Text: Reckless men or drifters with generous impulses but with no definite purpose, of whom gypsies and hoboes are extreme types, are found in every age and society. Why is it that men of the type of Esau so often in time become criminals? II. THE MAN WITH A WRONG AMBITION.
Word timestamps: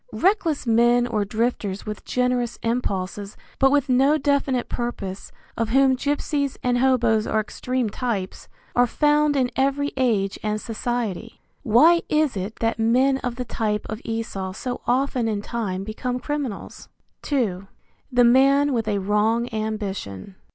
Reckless 0.17 0.65
men 0.65 1.05
or 1.05 1.25
drifters 1.25 1.85
with 1.85 2.05
generous 2.05 2.57
impulses 2.63 3.37
but 3.59 3.69
with 3.69 3.87
no 3.87 4.17
definite 4.17 4.67
purpose, 4.67 5.31
of 5.55 5.69
whom 5.69 5.95
gypsies 5.95 6.57
and 6.63 6.79
hoboes 6.79 7.27
are 7.27 7.39
extreme 7.39 7.87
types, 7.87 8.47
are 8.75 8.87
found 8.87 9.35
in 9.35 9.51
every 9.55 9.91
age 9.97 10.39
and 10.41 10.59
society. 10.59 11.39
Why 11.61 12.01
is 12.09 12.35
it 12.35 12.55
that 12.61 12.79
men 12.79 13.19
of 13.19 13.35
the 13.35 13.45
type 13.45 13.85
of 13.89 14.01
Esau 14.03 14.53
so 14.53 14.81
often 14.87 15.27
in 15.27 15.43
time 15.43 15.83
become 15.83 16.19
criminals? 16.19 16.89
II. 17.31 17.67
THE 18.11 18.23
MAN 18.23 18.73
WITH 18.73 18.87
A 18.87 18.97
WRONG 18.97 19.49
AMBITION. 19.49 20.33